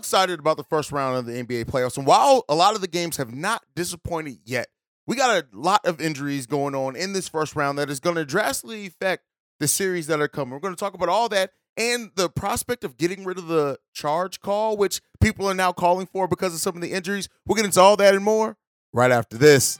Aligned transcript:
excited 0.00 0.40
about 0.40 0.56
the 0.56 0.64
first 0.64 0.90
round 0.90 1.16
of 1.16 1.26
the 1.26 1.32
NBA 1.32 1.66
playoffs. 1.66 1.96
And 1.96 2.06
while 2.06 2.44
a 2.48 2.54
lot 2.54 2.74
of 2.74 2.80
the 2.80 2.88
games 2.88 3.18
have 3.18 3.32
not 3.32 3.62
disappointed 3.76 4.38
yet, 4.44 4.66
we 5.06 5.14
got 5.14 5.30
a 5.30 5.46
lot 5.52 5.84
of 5.84 6.00
injuries 6.00 6.46
going 6.46 6.74
on 6.74 6.96
in 6.96 7.12
this 7.12 7.28
first 7.28 7.54
round 7.54 7.78
that 7.78 7.90
is 7.90 8.00
going 8.00 8.16
to 8.16 8.24
drastically 8.24 8.86
affect 8.86 9.24
the 9.60 9.68
series 9.68 10.06
that 10.06 10.20
are 10.20 10.28
coming. 10.28 10.52
We're 10.52 10.60
going 10.60 10.74
to 10.74 10.80
talk 10.80 10.94
about 10.94 11.08
all 11.08 11.28
that 11.28 11.50
and 11.76 12.10
the 12.16 12.28
prospect 12.28 12.82
of 12.82 12.96
getting 12.96 13.24
rid 13.24 13.38
of 13.38 13.46
the 13.46 13.78
charge 13.92 14.40
call, 14.40 14.76
which 14.76 15.00
people 15.20 15.48
are 15.48 15.54
now 15.54 15.72
calling 15.72 16.06
for 16.06 16.26
because 16.26 16.54
of 16.54 16.60
some 16.60 16.74
of 16.74 16.80
the 16.80 16.92
injuries. 16.92 17.28
We'll 17.46 17.56
get 17.56 17.66
into 17.66 17.80
all 17.80 17.96
that 17.96 18.14
and 18.14 18.24
more 18.24 18.56
right 18.92 19.10
after 19.10 19.36
this. 19.36 19.78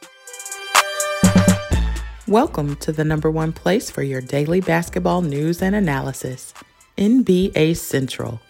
Welcome 2.29 2.77
to 2.77 2.93
the 2.93 3.05
number 3.05 3.31
one 3.31 3.53
place 3.53 3.91
for 3.91 4.03
your 4.03 4.21
daily 4.21 4.61
basketball 4.61 5.23
news 5.23 5.63
and 5.63 5.75
analysis, 5.75 6.53
NBA 6.99 7.77
Central. 7.77 8.41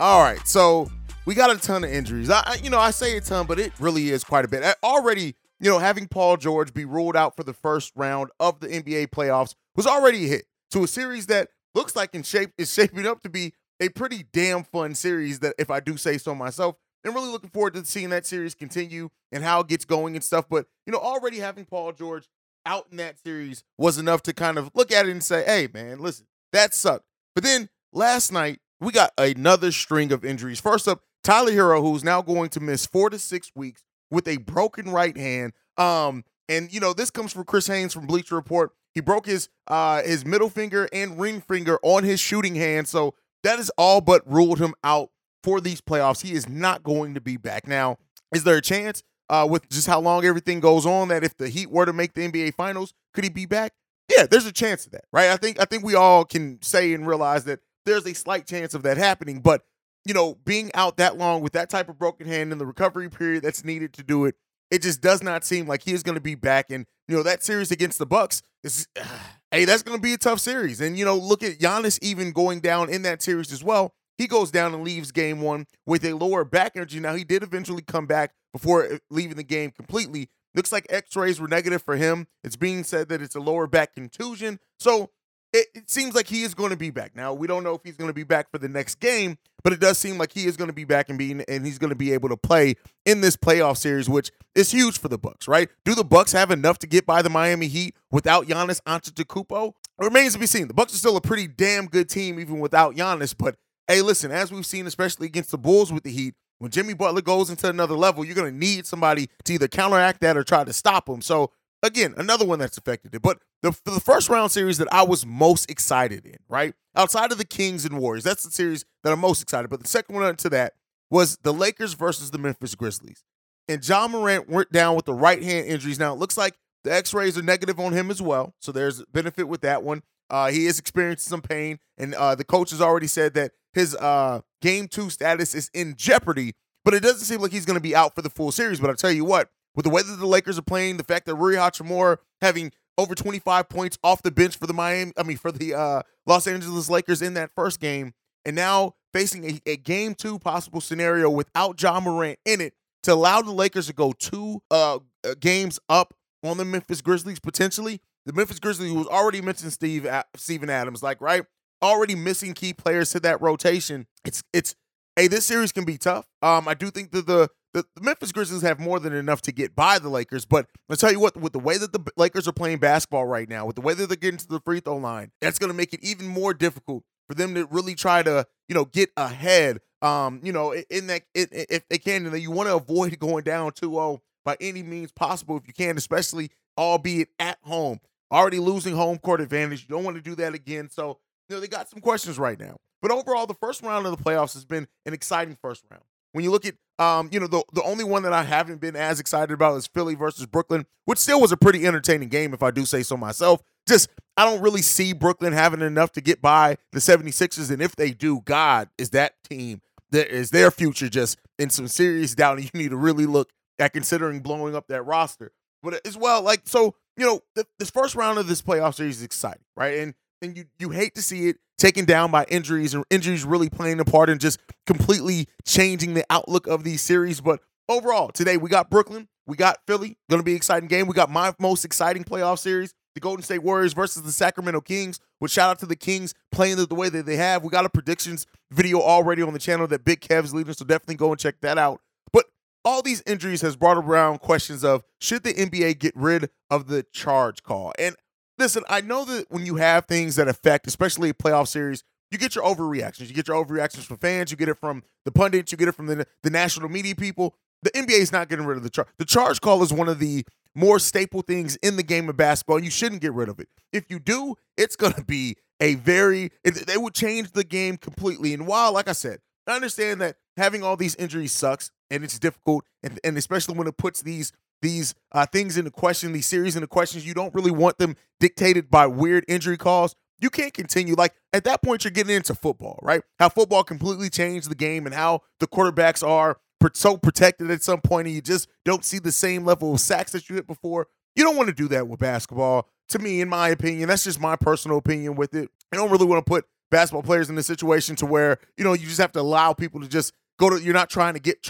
All 0.00 0.20
right, 0.20 0.46
so 0.46 0.90
we 1.24 1.36
got 1.36 1.54
a 1.54 1.58
ton 1.58 1.84
of 1.84 1.90
injuries. 1.90 2.28
I, 2.28 2.58
you 2.60 2.68
know, 2.68 2.80
I 2.80 2.90
say 2.90 3.16
a 3.16 3.20
ton, 3.20 3.46
but 3.46 3.60
it 3.60 3.72
really 3.78 4.10
is 4.10 4.24
quite 4.24 4.44
a 4.44 4.48
bit. 4.48 4.64
Already, 4.82 5.36
you 5.60 5.70
know, 5.70 5.78
having 5.78 6.08
Paul 6.08 6.36
George 6.36 6.74
be 6.74 6.84
ruled 6.84 7.14
out 7.14 7.36
for 7.36 7.44
the 7.44 7.52
first 7.52 7.92
round 7.94 8.30
of 8.40 8.58
the 8.58 8.66
NBA 8.66 9.08
playoffs 9.08 9.54
was 9.76 9.86
already 9.86 10.24
a 10.24 10.28
hit 10.28 10.46
to 10.72 10.82
a 10.82 10.88
series 10.88 11.26
that 11.26 11.50
looks 11.76 11.94
like 11.94 12.12
in 12.12 12.24
shape 12.24 12.50
is 12.58 12.72
shaping 12.72 13.06
up 13.06 13.22
to 13.22 13.28
be 13.28 13.52
a 13.80 13.88
pretty 13.88 14.24
damn 14.32 14.64
fun 14.64 14.96
series. 14.96 15.38
That, 15.38 15.54
if 15.58 15.70
I 15.70 15.78
do 15.78 15.96
say 15.96 16.18
so 16.18 16.34
myself, 16.34 16.74
and 17.04 17.14
really 17.14 17.30
looking 17.30 17.50
forward 17.50 17.74
to 17.74 17.84
seeing 17.84 18.10
that 18.10 18.26
series 18.26 18.56
continue 18.56 19.10
and 19.30 19.44
how 19.44 19.60
it 19.60 19.68
gets 19.68 19.84
going 19.84 20.16
and 20.16 20.24
stuff. 20.24 20.46
But 20.50 20.66
you 20.86 20.92
know, 20.92 20.98
already 20.98 21.38
having 21.38 21.66
Paul 21.66 21.92
George 21.92 22.26
out 22.66 22.86
in 22.90 22.96
that 22.96 23.20
series 23.20 23.62
was 23.78 23.98
enough 23.98 24.22
to 24.22 24.32
kind 24.32 24.58
of 24.58 24.70
look 24.74 24.90
at 24.90 25.06
it 25.06 25.10
and 25.12 25.22
say, 25.22 25.44
"Hey, 25.44 25.68
man, 25.72 26.00
listen, 26.00 26.26
that 26.52 26.74
sucked." 26.74 27.04
But 27.34 27.44
then 27.44 27.68
last 27.92 28.32
night 28.32 28.58
we 28.80 28.92
got 28.92 29.12
another 29.18 29.72
string 29.72 30.12
of 30.12 30.24
injuries. 30.24 30.60
First 30.60 30.88
up, 30.88 31.02
Tyler 31.22 31.52
Herro, 31.52 31.80
who's 31.80 32.04
now 32.04 32.22
going 32.22 32.50
to 32.50 32.60
miss 32.60 32.86
four 32.86 33.10
to 33.10 33.18
six 33.18 33.50
weeks 33.54 33.82
with 34.10 34.28
a 34.28 34.36
broken 34.38 34.90
right 34.90 35.16
hand. 35.16 35.52
Um, 35.76 36.24
and 36.48 36.72
you 36.72 36.80
know, 36.80 36.92
this 36.92 37.10
comes 37.10 37.32
from 37.32 37.44
Chris 37.44 37.66
Haynes 37.66 37.94
from 37.94 38.06
Bleacher 38.06 38.34
Report. 38.34 38.72
He 38.92 39.00
broke 39.00 39.26
his 39.26 39.48
uh 39.66 40.02
his 40.02 40.24
middle 40.24 40.50
finger 40.50 40.88
and 40.92 41.18
ring 41.18 41.40
finger 41.40 41.78
on 41.82 42.04
his 42.04 42.20
shooting 42.20 42.54
hand. 42.54 42.86
So 42.86 43.14
that 43.42 43.58
is 43.58 43.70
all 43.76 44.00
but 44.00 44.22
ruled 44.30 44.58
him 44.58 44.74
out 44.84 45.10
for 45.42 45.60
these 45.60 45.80
playoffs. 45.80 46.22
He 46.22 46.32
is 46.32 46.48
not 46.48 46.82
going 46.82 47.14
to 47.14 47.20
be 47.20 47.36
back. 47.36 47.66
Now, 47.66 47.98
is 48.32 48.44
there 48.44 48.56
a 48.56 48.62
chance 48.62 49.02
uh 49.30 49.46
with 49.50 49.68
just 49.70 49.86
how 49.86 50.00
long 50.00 50.24
everything 50.24 50.60
goes 50.60 50.84
on 50.86 51.08
that 51.08 51.24
if 51.24 51.36
the 51.36 51.48
Heat 51.48 51.70
were 51.70 51.86
to 51.86 51.92
make 51.92 52.12
the 52.12 52.28
NBA 52.28 52.54
finals, 52.54 52.92
could 53.14 53.24
he 53.24 53.30
be 53.30 53.46
back? 53.46 53.72
Yeah, 54.14 54.26
there's 54.26 54.46
a 54.46 54.52
chance 54.52 54.84
of 54.84 54.92
that, 54.92 55.06
right? 55.12 55.30
I 55.30 55.36
think 55.38 55.60
I 55.60 55.64
think 55.64 55.82
we 55.82 55.94
all 55.94 56.24
can 56.24 56.60
say 56.62 56.92
and 56.92 57.06
realize 57.06 57.44
that 57.44 57.60
there's 57.84 58.06
a 58.06 58.14
slight 58.14 58.46
chance 58.46 58.74
of 58.74 58.82
that 58.82 58.96
happening. 58.96 59.40
But, 59.40 59.62
you 60.04 60.14
know, 60.14 60.36
being 60.44 60.70
out 60.74 60.96
that 60.98 61.16
long 61.16 61.42
with 61.42 61.52
that 61.52 61.70
type 61.70 61.88
of 61.88 61.98
broken 61.98 62.26
hand 62.26 62.52
in 62.52 62.58
the 62.58 62.66
recovery 62.66 63.08
period 63.08 63.42
that's 63.42 63.64
needed 63.64 63.92
to 63.94 64.02
do 64.02 64.24
it, 64.24 64.34
it 64.70 64.82
just 64.82 65.00
does 65.00 65.22
not 65.22 65.44
seem 65.44 65.66
like 65.66 65.82
he 65.84 65.92
is 65.92 66.02
going 66.02 66.16
to 66.16 66.20
be 66.20 66.34
back. 66.34 66.70
And, 66.70 66.86
you 67.08 67.16
know, 67.16 67.22
that 67.22 67.42
series 67.42 67.70
against 67.70 67.98
the 67.98 68.06
Bucks 68.06 68.42
is, 68.62 68.88
hey, 69.50 69.64
that's 69.64 69.82
going 69.82 69.98
to 69.98 70.02
be 70.02 70.14
a 70.14 70.18
tough 70.18 70.40
series. 70.40 70.80
And, 70.80 70.98
you 70.98 71.04
know, 71.04 71.16
look 71.16 71.42
at 71.42 71.58
Giannis 71.58 71.98
even 72.02 72.32
going 72.32 72.60
down 72.60 72.90
in 72.90 73.02
that 73.02 73.22
series 73.22 73.52
as 73.52 73.62
well. 73.62 73.94
He 74.16 74.26
goes 74.26 74.50
down 74.50 74.74
and 74.74 74.84
leaves 74.84 75.10
game 75.10 75.40
one 75.40 75.66
with 75.86 76.04
a 76.04 76.12
lower 76.12 76.44
back 76.44 76.72
energy. 76.76 77.00
Now, 77.00 77.14
he 77.14 77.24
did 77.24 77.42
eventually 77.42 77.82
come 77.82 78.06
back 78.06 78.32
before 78.52 78.84
uh, 78.84 78.98
leaving 79.10 79.36
the 79.36 79.42
game 79.42 79.72
completely. 79.72 80.28
Looks 80.54 80.70
like 80.70 80.86
x 80.88 81.16
rays 81.16 81.40
were 81.40 81.48
negative 81.48 81.82
for 81.82 81.96
him. 81.96 82.28
It's 82.44 82.54
being 82.56 82.84
said 82.84 83.08
that 83.08 83.20
it's 83.20 83.34
a 83.34 83.40
lower 83.40 83.66
back 83.66 83.94
contusion. 83.94 84.60
So, 84.78 85.10
it, 85.54 85.68
it, 85.72 85.88
seems 85.88 86.16
like 86.16 86.26
he 86.26 86.42
is 86.42 86.52
going 86.52 86.70
to 86.70 86.76
be 86.76 86.90
back. 86.90 87.14
Now 87.14 87.32
we 87.32 87.46
don't 87.46 87.62
know 87.62 87.74
if 87.74 87.82
he's 87.84 87.96
going 87.96 88.10
to 88.10 88.14
be 88.14 88.24
back 88.24 88.50
for 88.50 88.58
the 88.58 88.68
next 88.68 88.96
game, 88.96 89.38
but 89.62 89.72
it 89.72 89.80
does 89.80 89.96
seem 89.98 90.18
like 90.18 90.32
he 90.32 90.46
is 90.46 90.56
going 90.56 90.66
to 90.68 90.74
be 90.74 90.84
back 90.84 91.08
and 91.08 91.16
being 91.16 91.42
and 91.46 91.64
he's 91.64 91.78
going 91.78 91.90
to 91.90 91.96
be 91.96 92.12
able 92.12 92.28
to 92.28 92.36
play 92.36 92.74
in 93.06 93.20
this 93.20 93.36
playoff 93.36 93.76
series, 93.76 94.08
which 94.08 94.32
is 94.56 94.72
huge 94.72 94.98
for 94.98 95.08
the 95.08 95.16
Bucks. 95.16 95.46
Right? 95.46 95.68
Do 95.84 95.94
the 95.94 96.02
Bucks 96.02 96.32
have 96.32 96.50
enough 96.50 96.78
to 96.80 96.88
get 96.88 97.06
by 97.06 97.22
the 97.22 97.30
Miami 97.30 97.68
Heat 97.68 97.94
without 98.10 98.46
Giannis 98.46 98.80
Antetokounmpo? 98.82 99.68
It 99.68 100.04
remains 100.04 100.32
to 100.32 100.40
be 100.40 100.46
seen. 100.46 100.66
The 100.66 100.74
Bucks 100.74 100.92
are 100.92 100.98
still 100.98 101.16
a 101.16 101.20
pretty 101.20 101.46
damn 101.46 101.86
good 101.86 102.08
team 102.08 102.40
even 102.40 102.58
without 102.58 102.96
Giannis. 102.96 103.32
But 103.38 103.54
hey, 103.86 104.02
listen, 104.02 104.32
as 104.32 104.50
we've 104.50 104.66
seen, 104.66 104.88
especially 104.88 105.28
against 105.28 105.52
the 105.52 105.58
Bulls 105.58 105.92
with 105.92 106.02
the 106.02 106.10
Heat, 106.10 106.34
when 106.58 106.72
Jimmy 106.72 106.94
Butler 106.94 107.22
goes 107.22 107.48
into 107.48 107.68
another 107.68 107.94
level, 107.94 108.24
you're 108.24 108.34
going 108.34 108.52
to 108.52 108.58
need 108.58 108.86
somebody 108.86 109.28
to 109.44 109.52
either 109.52 109.68
counteract 109.68 110.20
that 110.22 110.36
or 110.36 110.42
try 110.42 110.64
to 110.64 110.72
stop 110.72 111.08
him. 111.08 111.20
So 111.20 111.52
again, 111.84 112.14
another 112.16 112.44
one 112.44 112.58
that's 112.58 112.78
affected 112.78 113.14
it. 113.14 113.22
But 113.22 113.38
the, 113.62 113.78
the 113.84 114.00
first 114.00 114.28
round 114.28 114.50
series 114.50 114.78
that 114.78 114.88
I 114.92 115.02
was 115.02 115.24
most 115.24 115.70
excited 115.70 116.24
in, 116.24 116.38
right? 116.48 116.74
Outside 116.96 117.30
of 117.30 117.38
the 117.38 117.44
Kings 117.44 117.84
and 117.84 117.98
Warriors, 117.98 118.24
that's 118.24 118.42
the 118.42 118.50
series 118.50 118.84
that 119.02 119.12
I'm 119.12 119.20
most 119.20 119.42
excited. 119.42 119.68
But 119.68 119.82
the 119.82 119.88
second 119.88 120.14
one 120.14 120.34
to 120.36 120.48
that 120.50 120.72
was 121.10 121.36
the 121.42 121.52
Lakers 121.52 121.94
versus 121.94 122.30
the 122.30 122.38
Memphis 122.38 122.74
Grizzlies. 122.74 123.22
And 123.68 123.86
Ja 123.86 124.08
Morant 124.08 124.48
went 124.48 124.72
down 124.72 124.96
with 124.96 125.04
the 125.04 125.14
right 125.14 125.42
hand 125.42 125.66
injuries. 125.66 125.98
Now 125.98 126.12
it 126.12 126.18
looks 126.18 126.36
like 126.36 126.54
the 126.82 126.92
X-rays 126.92 127.38
are 127.38 127.42
negative 127.42 127.78
on 127.80 127.92
him 127.92 128.10
as 128.10 128.20
well, 128.20 128.54
so 128.60 128.72
there's 128.72 129.02
benefit 129.06 129.44
with 129.44 129.62
that 129.62 129.82
one. 129.82 130.02
Uh, 130.28 130.50
he 130.50 130.66
is 130.66 130.78
experiencing 130.78 131.30
some 131.30 131.42
pain, 131.42 131.78
and 131.96 132.14
uh, 132.14 132.34
the 132.34 132.44
coach 132.44 132.70
has 132.70 132.80
already 132.80 133.06
said 133.06 133.34
that 133.34 133.52
his 133.72 133.94
uh, 133.96 134.40
game 134.60 134.88
two 134.88 135.10
status 135.10 135.54
is 135.54 135.70
in 135.74 135.94
jeopardy. 135.96 136.54
But 136.84 136.92
it 136.92 137.02
doesn't 137.02 137.24
seem 137.24 137.40
like 137.40 137.52
he's 137.52 137.64
going 137.64 137.78
to 137.78 137.82
be 137.82 137.96
out 137.96 138.14
for 138.14 138.20
the 138.20 138.28
full 138.28 138.52
series. 138.52 138.78
But 138.78 138.90
I'll 138.90 138.96
tell 138.96 139.10
you 139.10 139.24
what, 139.24 139.48
with 139.74 139.84
the 139.84 139.90
way 139.90 140.02
that 140.02 140.16
the 140.16 140.26
Lakers 140.26 140.58
are 140.58 140.62
playing, 140.62 140.96
the 140.96 141.04
fact 141.04 141.26
that 141.26 141.34
Rui 141.34 141.54
Hachimura 141.54 142.18
having 142.40 142.72
over 142.96 143.14
25 143.14 143.68
points 143.68 143.98
off 144.04 144.22
the 144.22 144.30
bench 144.30 144.56
for 144.56 144.66
the 144.66 144.72
Miami, 144.72 145.12
I 145.16 145.22
mean 145.22 145.36
for 145.36 145.50
the 145.52 145.74
uh, 145.74 146.02
Los 146.26 146.46
Angeles 146.46 146.88
Lakers 146.88 147.22
in 147.22 147.34
that 147.34 147.50
first 147.54 147.80
game, 147.80 148.14
and 148.44 148.54
now 148.54 148.94
facing 149.12 149.44
a, 149.44 149.60
a 149.66 149.76
game 149.76 150.14
two 150.14 150.38
possible 150.38 150.80
scenario 150.80 151.28
without 151.30 151.80
Ja 151.80 152.00
Morant 152.00 152.38
in 152.44 152.60
it 152.60 152.74
to 153.02 153.12
allow 153.12 153.42
the 153.42 153.52
Lakers 153.52 153.86
to 153.86 153.92
go 153.92 154.12
two 154.12 154.62
uh, 154.70 154.98
uh 155.24 155.34
games 155.40 155.78
up 155.88 156.14
on 156.42 156.56
the 156.56 156.64
Memphis 156.64 157.00
Grizzlies 157.00 157.40
potentially. 157.40 158.00
The 158.26 158.32
Memphis 158.32 158.58
Grizzlies 158.58 158.90
who 158.90 158.98
was 158.98 159.06
already 159.06 159.40
mentioned 159.40 159.72
Steve 159.72 160.08
Steven 160.36 160.70
Adams, 160.70 161.02
like 161.02 161.20
right, 161.20 161.44
already 161.82 162.14
missing 162.14 162.54
key 162.54 162.72
players 162.72 163.10
to 163.10 163.20
that 163.20 163.40
rotation. 163.42 164.06
It's 164.24 164.42
it's 164.52 164.74
hey, 165.16 165.28
this 165.28 165.44
series 165.44 165.72
can 165.72 165.84
be 165.84 165.98
tough. 165.98 166.26
Um, 166.42 166.66
I 166.68 166.74
do 166.74 166.90
think 166.90 167.10
that 167.12 167.26
the 167.26 167.48
the, 167.74 167.84
the, 167.94 168.00
Memphis 168.00 168.32
Grizzlies 168.32 168.62
have 168.62 168.80
more 168.80 168.98
than 168.98 169.12
enough 169.12 169.42
to 169.42 169.52
get 169.52 169.76
by 169.76 169.98
the 169.98 170.08
Lakers. 170.08 170.46
But 170.46 170.66
I'll 170.88 170.96
tell 170.96 171.12
you 171.12 171.20
what, 171.20 171.36
with 171.36 171.52
the 171.52 171.58
way 171.58 171.76
that 171.76 171.92
the 171.92 172.00
Lakers 172.16 172.48
are 172.48 172.52
playing 172.52 172.78
basketball 172.78 173.26
right 173.26 173.48
now, 173.48 173.66
with 173.66 173.76
the 173.76 173.82
way 173.82 173.92
that 173.94 174.06
they're 174.06 174.16
getting 174.16 174.38
to 174.38 174.48
the 174.48 174.60
free 174.60 174.80
throw 174.80 174.96
line, 174.96 175.32
that's 175.40 175.58
going 175.58 175.70
to 175.70 175.76
make 175.76 175.92
it 175.92 176.02
even 176.02 176.26
more 176.26 176.54
difficult 176.54 177.02
for 177.28 177.34
them 177.34 177.54
to 177.54 177.66
really 177.66 177.94
try 177.94 178.22
to, 178.22 178.46
you 178.68 178.74
know, 178.74 178.84
get 178.84 179.10
ahead. 179.16 179.80
Um, 180.00 180.40
you 180.42 180.52
know, 180.52 180.72
in 180.72 181.08
that 181.08 181.22
if 181.34 181.88
they 181.88 181.98
can, 181.98 182.34
you 182.40 182.50
want 182.50 182.68
to 182.68 182.76
avoid 182.76 183.18
going 183.18 183.44
down 183.44 183.72
2-0 183.72 184.20
by 184.44 184.56
any 184.60 184.82
means 184.82 185.12
possible 185.12 185.56
if 185.56 185.66
you 185.66 185.74
can, 185.74 185.96
especially 185.96 186.50
albeit 186.78 187.28
at 187.38 187.58
home. 187.62 188.00
Already 188.32 188.58
losing 188.58 188.94
home 188.94 189.18
court 189.18 189.40
advantage. 189.40 189.82
You 189.82 189.94
don't 189.94 190.04
want 190.04 190.16
to 190.16 190.22
do 190.22 190.34
that 190.36 190.54
again. 190.54 190.88
So, 190.90 191.18
you 191.48 191.56
know, 191.56 191.60
they 191.60 191.68
got 191.68 191.88
some 191.88 192.00
questions 192.00 192.38
right 192.38 192.58
now. 192.58 192.78
But 193.00 193.10
overall, 193.10 193.46
the 193.46 193.54
first 193.54 193.82
round 193.82 194.06
of 194.06 194.16
the 194.16 194.22
playoffs 194.22 194.54
has 194.54 194.64
been 194.64 194.88
an 195.06 195.12
exciting 195.12 195.56
first 195.60 195.84
round. 195.90 196.02
When 196.32 196.42
you 196.42 196.50
look 196.50 196.66
at 196.66 196.74
um, 196.98 197.28
you 197.32 197.40
know, 197.40 197.46
the 197.46 197.62
the 197.72 197.82
only 197.82 198.04
one 198.04 198.22
that 198.22 198.32
I 198.32 198.44
haven't 198.44 198.80
been 198.80 198.96
as 198.96 199.18
excited 199.18 199.52
about 199.52 199.76
is 199.76 199.86
Philly 199.86 200.14
versus 200.14 200.46
Brooklyn, 200.46 200.86
which 201.04 201.18
still 201.18 201.40
was 201.40 201.52
a 201.52 201.56
pretty 201.56 201.86
entertaining 201.86 202.28
game 202.28 202.54
if 202.54 202.62
I 202.62 202.70
do 202.70 202.84
say 202.84 203.02
so 203.02 203.16
myself. 203.16 203.62
Just 203.88 204.08
I 204.36 204.44
don't 204.44 204.62
really 204.62 204.82
see 204.82 205.12
Brooklyn 205.12 205.52
having 205.52 205.80
enough 205.80 206.12
to 206.12 206.20
get 206.20 206.40
by 206.40 206.76
the 206.92 207.00
76ers 207.00 207.70
and 207.70 207.82
if 207.82 207.96
they 207.96 208.12
do, 208.12 208.40
God, 208.44 208.88
is 208.96 209.10
that 209.10 209.34
team 209.44 209.80
that 210.10 210.28
is 210.34 210.50
their 210.50 210.70
future 210.70 211.08
just 211.08 211.38
in 211.58 211.70
some 211.70 211.88
serious 211.88 212.34
doubt 212.34 212.58
and 212.58 212.64
you 212.64 212.80
need 212.80 212.90
to 212.90 212.96
really 212.96 213.26
look 213.26 213.50
at 213.78 213.92
considering 213.92 214.40
blowing 214.40 214.74
up 214.74 214.86
that 214.88 215.02
roster. 215.02 215.52
But 215.82 216.06
as 216.06 216.16
well, 216.16 216.42
like 216.42 216.62
so, 216.64 216.94
you 217.16 217.26
know, 217.26 217.40
this 217.78 217.90
first 217.90 218.14
round 218.14 218.38
of 218.38 218.46
this 218.46 218.62
playoff 218.62 218.94
series 218.94 219.18
is 219.18 219.22
exciting, 219.22 219.64
right? 219.76 219.98
And 219.98 220.14
and 220.40 220.56
you 220.56 220.64
you 220.78 220.90
hate 220.90 221.14
to 221.16 221.22
see 221.22 221.48
it 221.48 221.56
taken 221.78 222.04
down 222.04 222.30
by 222.30 222.44
injuries 222.44 222.94
and 222.94 223.04
injuries 223.10 223.44
really 223.44 223.68
playing 223.68 224.00
a 224.00 224.04
part 224.04 224.30
in 224.30 224.38
just 224.38 224.60
completely 224.86 225.48
changing 225.64 226.14
the 226.14 226.24
outlook 226.30 226.66
of 226.66 226.84
these 226.84 227.02
series. 227.02 227.40
But 227.40 227.60
overall, 227.88 228.28
today 228.28 228.56
we 228.56 228.68
got 228.70 228.90
Brooklyn, 228.90 229.28
we 229.46 229.56
got 229.56 229.78
Philly, 229.86 230.16
going 230.30 230.40
to 230.40 230.44
be 230.44 230.54
exciting 230.54 230.88
game. 230.88 231.06
We 231.06 231.14
got 231.14 231.30
my 231.30 231.54
most 231.58 231.84
exciting 231.84 232.24
playoff 232.24 232.58
series, 232.58 232.94
the 233.14 233.20
Golden 233.20 233.42
State 233.42 233.62
Warriors 233.62 233.92
versus 233.92 234.22
the 234.22 234.32
Sacramento 234.32 234.80
Kings. 234.80 235.20
With 235.40 235.50
shout 235.50 235.70
out 235.70 235.78
to 235.80 235.86
the 235.86 235.96
Kings 235.96 236.34
playing 236.50 236.76
the, 236.76 236.86
the 236.86 236.94
way 236.94 237.08
that 237.10 237.26
they 237.26 237.36
have. 237.36 237.62
We 237.62 237.70
got 237.70 237.84
a 237.84 237.90
predictions 237.90 238.46
video 238.70 239.00
already 239.00 239.42
on 239.42 239.52
the 239.52 239.58
channel 239.58 239.86
that 239.88 240.04
Big 240.04 240.20
Kev's 240.20 240.54
leading, 240.54 240.72
so 240.72 240.84
definitely 240.84 241.16
go 241.16 241.30
and 241.30 241.38
check 241.38 241.60
that 241.60 241.76
out. 241.76 242.00
But 242.32 242.46
all 242.84 243.02
these 243.02 243.22
injuries 243.26 243.60
has 243.60 243.76
brought 243.76 243.98
around 243.98 244.38
questions 244.38 244.82
of 244.82 245.02
should 245.20 245.42
the 245.42 245.52
NBA 245.52 245.98
get 245.98 246.16
rid 246.16 246.48
of 246.70 246.86
the 246.86 247.04
charge 247.12 247.62
call? 247.62 247.92
And 247.98 248.16
listen, 248.58 248.84
I 248.88 249.00
know 249.00 249.24
that 249.24 249.46
when 249.50 249.66
you 249.66 249.76
have 249.76 250.06
things 250.06 250.36
that 250.36 250.48
affect, 250.48 250.86
especially 250.86 251.30
a 251.30 251.34
playoff 251.34 251.68
series, 251.68 252.02
you 252.30 252.38
get 252.38 252.54
your 252.54 252.64
overreactions. 252.64 253.28
You 253.28 253.34
get 253.34 253.48
your 253.48 253.64
overreactions 253.64 254.04
from 254.04 254.16
fans. 254.18 254.50
You 254.50 254.56
get 254.56 254.68
it 254.68 254.78
from 254.78 255.02
the 255.24 255.32
pundits. 255.32 255.70
You 255.72 255.78
get 255.78 255.88
it 255.88 255.94
from 255.94 256.06
the, 256.06 256.26
the 256.42 256.50
national 256.50 256.88
media 256.88 257.14
people. 257.14 257.54
The 257.82 257.90
NBA 257.90 258.18
is 258.18 258.32
not 258.32 258.48
getting 258.48 258.64
rid 258.64 258.76
of 258.76 258.82
the 258.82 258.90
charge. 258.90 259.08
The 259.18 259.24
charge 259.24 259.60
call 259.60 259.82
is 259.82 259.92
one 259.92 260.08
of 260.08 260.18
the 260.18 260.44
more 260.74 260.98
staple 260.98 261.42
things 261.42 261.76
in 261.76 261.96
the 261.96 262.02
game 262.02 262.28
of 262.28 262.36
basketball. 262.36 262.82
You 262.82 262.90
shouldn't 262.90 263.20
get 263.20 263.32
rid 263.32 263.48
of 263.48 263.60
it. 263.60 263.68
If 263.92 264.10
you 264.10 264.18
do, 264.18 264.56
it's 264.76 264.96
going 264.96 265.12
to 265.12 265.24
be 265.24 265.56
a 265.80 265.94
very, 265.96 266.50
it, 266.64 266.88
it 266.88 267.00
would 267.00 267.14
change 267.14 267.52
the 267.52 267.64
game 267.64 267.96
completely. 267.96 268.54
And 268.54 268.66
while, 268.66 268.92
like 268.92 269.08
I 269.08 269.12
said, 269.12 269.38
I 269.66 269.74
understand 269.76 270.20
that 270.20 270.36
having 270.56 270.82
all 270.82 270.96
these 270.96 271.14
injuries 271.16 271.52
sucks 271.52 271.90
and 272.10 272.24
it's 272.24 272.38
difficult, 272.38 272.84
and, 273.02 273.18
and 273.24 273.36
especially 273.38 273.76
when 273.76 273.86
it 273.86 273.96
puts 273.96 274.22
these 274.22 274.52
these 274.84 275.14
uh, 275.32 275.46
things 275.46 275.76
into 275.78 275.90
question, 275.90 276.32
these 276.32 276.46
series 276.46 276.76
into 276.76 276.86
questions. 276.86 277.26
You 277.26 277.34
don't 277.34 277.54
really 277.54 277.70
want 277.70 277.98
them 277.98 278.16
dictated 278.38 278.90
by 278.90 279.06
weird 279.06 279.44
injury 279.48 279.78
calls. 279.78 280.14
You 280.40 280.50
can't 280.50 280.74
continue. 280.74 281.14
Like 281.14 281.34
at 281.54 281.64
that 281.64 281.82
point, 281.82 282.04
you're 282.04 282.10
getting 282.10 282.36
into 282.36 282.54
football, 282.54 282.98
right? 283.02 283.22
How 283.38 283.48
football 283.48 283.82
completely 283.82 284.28
changed 284.28 284.70
the 284.70 284.74
game 284.74 285.06
and 285.06 285.14
how 285.14 285.40
the 285.58 285.66
quarterbacks 285.66 286.26
are 286.26 286.58
so 286.92 287.16
protected 287.16 287.70
at 287.70 287.82
some 287.82 288.02
point, 288.02 288.26
and 288.26 288.34
you 288.36 288.42
just 288.42 288.68
don't 288.84 289.06
see 289.06 289.18
the 289.18 289.32
same 289.32 289.64
level 289.64 289.94
of 289.94 290.00
sacks 290.00 290.32
that 290.32 290.50
you 290.50 290.56
hit 290.56 290.66
before. 290.66 291.06
You 291.34 291.42
don't 291.42 291.56
want 291.56 291.68
to 291.70 291.74
do 291.74 291.88
that 291.88 292.06
with 292.06 292.20
basketball. 292.20 292.88
To 293.08 293.18
me, 293.18 293.40
in 293.40 293.48
my 293.48 293.70
opinion, 293.70 294.08
that's 294.08 294.24
just 294.24 294.38
my 294.38 294.54
personal 294.54 294.98
opinion 294.98 295.34
with 295.34 295.54
it. 295.54 295.70
I 295.92 295.96
don't 295.96 296.10
really 296.10 296.26
want 296.26 296.44
to 296.44 296.48
put 296.48 296.66
basketball 296.90 297.22
players 297.22 297.48
in 297.48 297.56
a 297.56 297.62
situation 297.62 298.16
to 298.16 298.26
where 298.26 298.58
you 298.76 298.84
know 298.84 298.92
you 298.92 299.06
just 299.06 299.20
have 299.20 299.32
to 299.32 299.40
allow 299.40 299.72
people 299.72 300.02
to 300.02 300.08
just 300.08 300.34
go 300.58 300.68
to. 300.68 300.82
You're 300.82 300.92
not 300.92 301.08
trying 301.08 301.32
to 301.32 301.40
get 301.40 301.62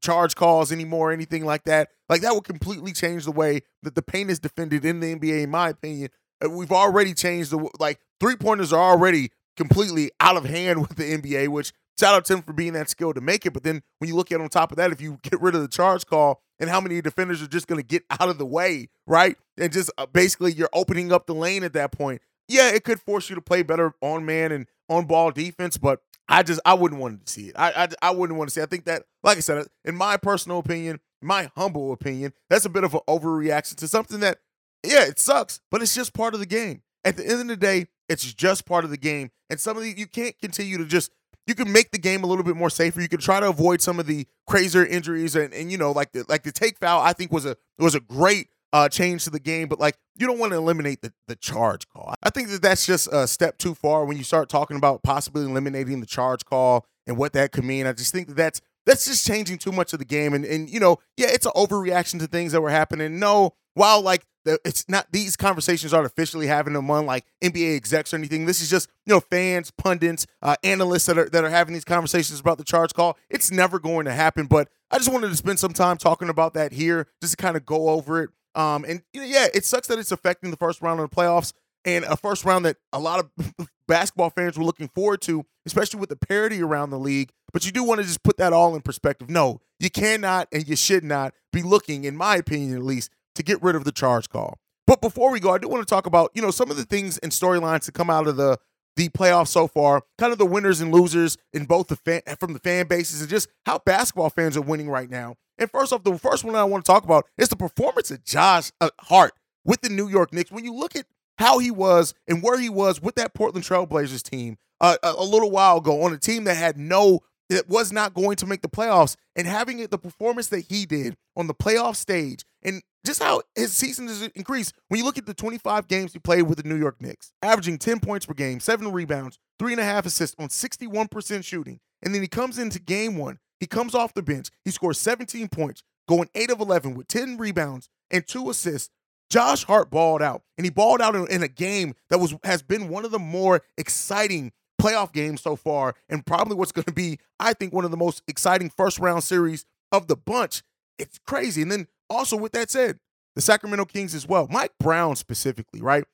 charge 0.00 0.34
calls 0.34 0.72
anymore, 0.72 1.12
anything 1.12 1.44
like 1.44 1.64
that. 1.64 1.88
Like 2.08 2.22
that 2.22 2.34
would 2.34 2.44
completely 2.44 2.92
change 2.92 3.24
the 3.24 3.32
way 3.32 3.62
that 3.82 3.94
the 3.94 4.02
paint 4.02 4.30
is 4.30 4.38
defended 4.38 4.84
in 4.84 5.00
the 5.00 5.14
NBA, 5.14 5.44
in 5.44 5.50
my 5.50 5.70
opinion. 5.70 6.10
Uh, 6.44 6.50
we've 6.50 6.72
already 6.72 7.14
changed 7.14 7.50
the 7.50 7.68
like 7.78 8.00
three 8.18 8.36
pointers 8.36 8.72
are 8.72 8.90
already 8.90 9.30
completely 9.56 10.10
out 10.20 10.36
of 10.36 10.44
hand 10.44 10.80
with 10.80 10.96
the 10.96 11.04
NBA, 11.04 11.48
which 11.48 11.72
shout 11.98 12.14
out 12.14 12.24
to 12.26 12.34
him 12.34 12.42
for 12.42 12.52
being 12.52 12.72
that 12.72 12.88
skilled 12.88 13.16
to 13.16 13.20
make 13.20 13.44
it. 13.44 13.52
But 13.52 13.62
then 13.62 13.82
when 13.98 14.08
you 14.08 14.16
look 14.16 14.32
at 14.32 14.40
on 14.40 14.48
top 14.48 14.72
of 14.72 14.76
that, 14.78 14.90
if 14.90 15.00
you 15.00 15.18
get 15.22 15.40
rid 15.40 15.54
of 15.54 15.62
the 15.62 15.68
charge 15.68 16.06
call 16.06 16.40
and 16.58 16.70
how 16.70 16.80
many 16.80 17.00
defenders 17.00 17.42
are 17.42 17.46
just 17.46 17.66
going 17.66 17.80
to 17.80 17.86
get 17.86 18.04
out 18.10 18.28
of 18.28 18.38
the 18.38 18.46
way, 18.46 18.88
right? 19.06 19.36
And 19.58 19.72
just 19.72 19.90
uh, 19.98 20.06
basically 20.06 20.52
you're 20.52 20.70
opening 20.72 21.12
up 21.12 21.26
the 21.26 21.34
lane 21.34 21.62
at 21.62 21.72
that 21.74 21.92
point. 21.92 22.22
Yeah, 22.48 22.70
it 22.70 22.84
could 22.84 23.00
force 23.00 23.28
you 23.30 23.36
to 23.36 23.42
play 23.42 23.62
better 23.62 23.94
on 24.00 24.24
man 24.24 24.50
and 24.50 24.66
on 24.88 25.06
ball 25.06 25.30
defense, 25.30 25.78
but 25.78 26.00
I 26.30 26.42
just 26.44 26.60
I 26.64 26.74
wouldn't 26.74 27.00
want 27.00 27.26
to 27.26 27.32
see 27.32 27.48
it. 27.48 27.56
I, 27.58 27.72
I 27.72 27.88
I 28.00 28.10
wouldn't 28.12 28.38
want 28.38 28.48
to 28.48 28.54
see. 28.54 28.62
I 28.62 28.66
think 28.66 28.84
that, 28.84 29.02
like 29.22 29.36
I 29.36 29.40
said, 29.40 29.66
in 29.84 29.96
my 29.96 30.16
personal 30.16 30.58
opinion, 30.58 31.00
my 31.20 31.50
humble 31.56 31.92
opinion, 31.92 32.32
that's 32.48 32.64
a 32.64 32.70
bit 32.70 32.84
of 32.84 32.94
an 32.94 33.00
overreaction 33.08 33.74
to 33.76 33.88
something 33.88 34.20
that, 34.20 34.38
yeah, 34.86 35.04
it 35.04 35.18
sucks, 35.18 35.60
but 35.70 35.82
it's 35.82 35.94
just 35.94 36.14
part 36.14 36.32
of 36.34 36.40
the 36.40 36.46
game. 36.46 36.82
At 37.04 37.16
the 37.16 37.24
end 37.24 37.40
of 37.42 37.48
the 37.48 37.56
day, 37.56 37.88
it's 38.08 38.32
just 38.32 38.64
part 38.64 38.84
of 38.84 38.90
the 38.90 38.96
game. 38.96 39.30
And 39.50 39.58
some 39.58 39.76
of 39.76 39.82
the 39.82 39.92
you 39.96 40.06
can't 40.06 40.38
continue 40.38 40.78
to 40.78 40.84
just 40.84 41.10
you 41.46 41.54
can 41.54 41.72
make 41.72 41.90
the 41.90 41.98
game 41.98 42.22
a 42.22 42.26
little 42.26 42.44
bit 42.44 42.56
more 42.56 42.70
safer. 42.70 43.00
You 43.00 43.08
can 43.08 43.20
try 43.20 43.40
to 43.40 43.48
avoid 43.48 43.82
some 43.82 43.98
of 43.98 44.06
the 44.06 44.26
crazier 44.46 44.86
injuries 44.86 45.34
and, 45.34 45.52
and 45.52 45.72
you 45.72 45.78
know 45.78 45.90
like 45.90 46.12
the 46.12 46.24
like 46.28 46.44
the 46.44 46.52
take 46.52 46.78
foul. 46.78 47.00
I 47.00 47.12
think 47.12 47.32
was 47.32 47.44
a 47.44 47.56
was 47.78 47.96
a 47.96 48.00
great 48.00 48.48
uh, 48.72 48.88
change 48.88 49.24
to 49.24 49.30
the 49.30 49.40
game, 49.40 49.68
but 49.68 49.80
like 49.80 49.96
you 50.16 50.26
don't 50.26 50.38
want 50.38 50.52
to 50.52 50.58
eliminate 50.58 51.02
the 51.02 51.12
the 51.28 51.36
charge 51.36 51.88
call. 51.88 52.14
I 52.22 52.30
think 52.30 52.48
that 52.48 52.62
that's 52.62 52.86
just 52.86 53.08
a 53.12 53.26
step 53.26 53.58
too 53.58 53.74
far 53.74 54.04
when 54.04 54.16
you 54.16 54.24
start 54.24 54.48
talking 54.48 54.76
about 54.76 55.02
possibly 55.02 55.44
eliminating 55.44 56.00
the 56.00 56.06
charge 56.06 56.44
call 56.44 56.86
and 57.06 57.16
what 57.16 57.32
that 57.32 57.52
could 57.52 57.64
mean. 57.64 57.86
I 57.86 57.92
just 57.92 58.12
think 58.12 58.28
that 58.28 58.36
that's 58.36 58.60
that's 58.86 59.06
just 59.06 59.26
changing 59.26 59.58
too 59.58 59.72
much 59.72 59.92
of 59.92 59.98
the 59.98 60.04
game. 60.04 60.34
And 60.34 60.44
and 60.44 60.68
you 60.68 60.80
know, 60.80 60.98
yeah, 61.16 61.28
it's 61.30 61.46
an 61.46 61.52
overreaction 61.56 62.18
to 62.20 62.26
things 62.26 62.52
that 62.52 62.60
were 62.60 62.70
happening. 62.70 63.18
No, 63.18 63.54
while 63.74 64.00
like 64.00 64.24
the, 64.44 64.58
it's 64.64 64.88
not 64.88 65.06
these 65.12 65.36
conversations 65.36 65.92
aren't 65.92 66.06
officially 66.06 66.46
having 66.46 66.72
them 66.72 66.90
on 66.90 67.06
like 67.06 67.26
NBA 67.42 67.76
execs 67.76 68.14
or 68.14 68.16
anything. 68.16 68.46
This 68.46 68.60
is 68.60 68.70
just 68.70 68.88
you 69.04 69.14
know 69.14 69.20
fans, 69.20 69.70
pundits, 69.70 70.26
uh, 70.42 70.56
analysts 70.64 71.06
that 71.06 71.18
are 71.18 71.28
that 71.28 71.44
are 71.44 71.50
having 71.50 71.74
these 71.74 71.84
conversations 71.84 72.40
about 72.40 72.58
the 72.58 72.64
charge 72.64 72.94
call. 72.94 73.18
It's 73.28 73.50
never 73.50 73.78
going 73.78 74.06
to 74.06 74.12
happen. 74.12 74.46
But 74.46 74.68
I 74.90 74.98
just 74.98 75.12
wanted 75.12 75.28
to 75.28 75.36
spend 75.36 75.58
some 75.58 75.72
time 75.72 75.96
talking 75.96 76.28
about 76.28 76.54
that 76.54 76.72
here, 76.72 77.06
just 77.20 77.36
to 77.36 77.42
kind 77.42 77.56
of 77.56 77.66
go 77.66 77.90
over 77.90 78.22
it. 78.22 78.30
Um, 78.60 78.84
and 78.86 79.02
yeah, 79.14 79.46
it 79.54 79.64
sucks 79.64 79.88
that 79.88 79.98
it's 79.98 80.12
affecting 80.12 80.50
the 80.50 80.56
first 80.56 80.82
round 80.82 81.00
of 81.00 81.08
the 81.08 81.16
playoffs 81.16 81.52
and 81.84 82.04
a 82.04 82.16
first 82.16 82.44
round 82.44 82.64
that 82.66 82.76
a 82.92 82.98
lot 82.98 83.20
of 83.20 83.68
basketball 83.88 84.30
fans 84.30 84.58
were 84.58 84.64
looking 84.64 84.88
forward 84.88 85.22
to, 85.22 85.44
especially 85.64 85.98
with 85.98 86.10
the 86.10 86.16
parity 86.16 86.62
around 86.62 86.90
the 86.90 86.98
league. 86.98 87.30
But 87.52 87.64
you 87.64 87.72
do 87.72 87.82
want 87.82 88.00
to 88.00 88.06
just 88.06 88.22
put 88.22 88.36
that 88.36 88.52
all 88.52 88.74
in 88.74 88.82
perspective. 88.82 89.30
No, 89.30 89.60
you 89.78 89.90
cannot 89.90 90.48
and 90.52 90.68
you 90.68 90.76
should 90.76 91.04
not 91.04 91.34
be 91.52 91.62
looking, 91.62 92.04
in 92.04 92.16
my 92.16 92.36
opinion 92.36 92.76
at 92.76 92.82
least, 92.82 93.10
to 93.34 93.42
get 93.42 93.62
rid 93.62 93.76
of 93.76 93.84
the 93.84 93.92
charge 93.92 94.28
call. 94.28 94.58
But 94.86 95.00
before 95.00 95.30
we 95.30 95.40
go, 95.40 95.50
I 95.54 95.58
do 95.58 95.68
want 95.68 95.86
to 95.86 95.92
talk 95.92 96.06
about, 96.06 96.30
you 96.34 96.42
know, 96.42 96.50
some 96.50 96.70
of 96.70 96.76
the 96.76 96.84
things 96.84 97.16
and 97.18 97.32
storylines 97.32 97.86
that 97.86 97.92
come 97.92 98.10
out 98.10 98.26
of 98.26 98.36
the 98.36 98.58
the 98.96 99.08
playoffs 99.08 99.48
so 99.48 99.66
far, 99.66 100.02
kind 100.18 100.32
of 100.32 100.38
the 100.38 100.46
winners 100.46 100.80
and 100.80 100.92
losers 100.92 101.36
in 101.52 101.64
both 101.64 101.88
the 101.88 101.96
fan 101.96 102.22
from 102.38 102.52
the 102.52 102.58
fan 102.58 102.86
bases 102.86 103.20
and 103.20 103.30
just 103.30 103.48
how 103.66 103.78
basketball 103.78 104.30
fans 104.30 104.56
are 104.56 104.62
winning 104.62 104.88
right 104.88 105.10
now. 105.10 105.36
And 105.58 105.70
first 105.70 105.92
off, 105.92 106.04
the 106.04 106.18
first 106.18 106.44
one 106.44 106.54
I 106.54 106.64
want 106.64 106.84
to 106.84 106.90
talk 106.90 107.04
about 107.04 107.26
is 107.36 107.48
the 107.48 107.56
performance 107.56 108.10
of 108.10 108.24
Josh 108.24 108.72
uh, 108.80 108.90
Hart 109.00 109.32
with 109.64 109.82
the 109.82 109.90
New 109.90 110.08
York 110.08 110.32
Knicks. 110.32 110.50
When 110.50 110.64
you 110.64 110.74
look 110.74 110.96
at 110.96 111.06
how 111.38 111.58
he 111.58 111.70
was 111.70 112.14
and 112.26 112.42
where 112.42 112.58
he 112.58 112.68
was 112.68 113.00
with 113.00 113.14
that 113.16 113.34
Portland 113.34 113.64
Trailblazers 113.64 114.22
team 114.22 114.56
uh, 114.80 114.96
a, 115.02 115.12
a, 115.18 115.24
little 115.24 115.50
while 115.50 115.78
ago 115.78 116.02
on 116.02 116.12
a 116.12 116.18
team 116.18 116.44
that 116.44 116.56
had 116.56 116.78
no, 116.78 117.20
that 117.48 117.68
was 117.68 117.92
not 117.92 118.14
going 118.14 118.36
to 118.36 118.46
make 118.46 118.62
the 118.62 118.68
playoffs, 118.68 119.16
and 119.36 119.46
having 119.46 119.78
it, 119.78 119.90
the 119.90 119.98
performance 119.98 120.48
that 120.48 120.66
he 120.68 120.86
did 120.86 121.16
on 121.36 121.46
the 121.46 121.54
playoff 121.54 121.96
stage, 121.96 122.44
and 122.62 122.82
just 123.04 123.22
how 123.22 123.42
his 123.54 123.72
season 123.72 124.08
has 124.08 124.22
increased. 124.34 124.74
When 124.88 124.98
you 124.98 125.04
look 125.04 125.18
at 125.18 125.26
the 125.26 125.34
25 125.34 125.88
games 125.88 126.12
he 126.12 126.18
played 126.18 126.42
with 126.42 126.62
the 126.62 126.68
New 126.68 126.76
York 126.76 127.00
Knicks, 127.00 127.32
averaging 127.42 127.78
10 127.78 128.00
points 128.00 128.26
per 128.26 128.34
game, 128.34 128.60
seven 128.60 128.90
rebounds, 128.92 129.38
three 129.58 129.72
and 129.72 129.80
a 129.80 129.84
half 129.84 130.06
assists 130.06 130.36
on 130.38 130.48
61% 130.48 131.44
shooting, 131.44 131.80
and 132.02 132.14
then 132.14 132.22
he 132.22 132.28
comes 132.28 132.58
into 132.58 132.78
game 132.78 133.16
one, 133.16 133.38
he 133.58 133.66
comes 133.66 133.94
off 133.94 134.14
the 134.14 134.22
bench, 134.22 134.48
he 134.64 134.70
scores 134.70 134.98
17 134.98 135.48
points, 135.48 135.82
going 136.08 136.28
8 136.34 136.50
of 136.50 136.60
11 136.60 136.94
with 136.94 137.08
10 137.08 137.36
rebounds 137.36 137.88
and 138.10 138.26
two 138.26 138.50
assists 138.50 138.90
Josh 139.30 139.64
Hart 139.64 139.90
balled 139.90 140.22
out, 140.22 140.42
and 140.58 140.64
he 140.64 140.70
balled 140.70 141.00
out 141.00 141.14
in, 141.14 141.26
in, 141.28 141.42
a 141.42 141.48
game 141.48 141.94
that 142.10 142.18
was 142.18 142.34
has 142.42 142.62
been 142.62 142.88
one 142.88 143.04
of 143.04 143.12
the 143.12 143.18
more 143.18 143.62
exciting 143.78 144.50
playoff 144.82 145.12
games 145.12 145.40
so 145.40 145.54
far, 145.54 145.94
and 146.08 146.26
probably 146.26 146.56
what's 146.56 146.72
going 146.72 146.84
to 146.84 146.92
be, 146.92 147.20
I 147.38 147.52
think, 147.52 147.72
one 147.72 147.84
of 147.84 147.92
the 147.92 147.96
most 147.96 148.22
exciting 148.26 148.70
first 148.70 148.98
round 148.98 149.22
series 149.22 149.64
of 149.92 150.08
the 150.08 150.16
bunch. 150.16 150.62
It's 150.98 151.20
crazy. 151.26 151.62
And 151.62 151.70
then 151.70 151.86
also 152.10 152.36
with 152.36 152.52
that 152.52 152.70
said, 152.70 152.98
the 153.36 153.40
Sacramento 153.40 153.84
Kings 153.84 154.14
as 154.14 154.26
well, 154.26 154.48
Mike 154.50 154.72
Brown 154.80 155.16
specifically, 155.16 155.80
right? 155.80 156.04